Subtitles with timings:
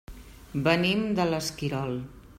[0.67, 1.95] Venim de l'Esquirol.